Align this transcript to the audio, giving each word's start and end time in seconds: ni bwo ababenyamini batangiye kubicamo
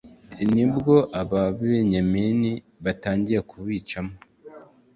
ni 0.53 0.65
bwo 0.73 0.95
ababenyamini 1.21 2.51
batangiye 2.83 3.39
kubicamo 3.49 4.13